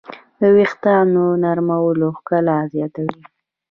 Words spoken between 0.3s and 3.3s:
د وېښتیانو نرموالی ښکلا زیاتوي.